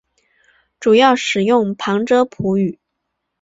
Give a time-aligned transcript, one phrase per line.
[0.79, 2.79] 主要使用旁遮普语。